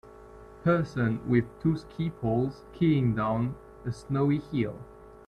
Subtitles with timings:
[0.63, 3.53] Person with two ski poles skiing down
[3.85, 4.73] a snowy hill